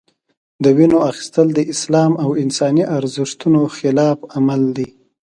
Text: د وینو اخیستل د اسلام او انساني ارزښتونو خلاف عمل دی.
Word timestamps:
د 0.63 0.65
وینو 0.77 0.97
اخیستل 1.11 1.47
د 1.53 1.59
اسلام 1.73 2.11
او 2.23 2.29
انساني 2.43 2.83
ارزښتونو 2.97 3.61
خلاف 3.77 4.17
عمل 4.35 4.61
دی. 4.77 4.87